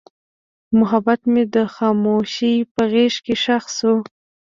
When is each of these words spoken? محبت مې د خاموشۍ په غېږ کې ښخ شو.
محبت 0.79 1.21
مې 1.31 1.43
د 1.55 1.55
خاموشۍ 1.75 2.55
په 2.73 2.81
غېږ 2.91 3.15
کې 3.25 3.35
ښخ 3.43 3.63
شو. 3.77 3.93